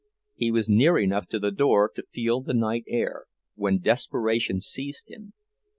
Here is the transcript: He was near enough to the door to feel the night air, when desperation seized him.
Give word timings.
He 0.33 0.49
was 0.49 0.67
near 0.67 0.97
enough 0.97 1.27
to 1.27 1.37
the 1.37 1.51
door 1.51 1.91
to 1.95 2.01
feel 2.09 2.41
the 2.41 2.55
night 2.55 2.85
air, 2.87 3.25
when 3.53 3.79
desperation 3.79 4.59
seized 4.59 5.11
him. 5.11 5.33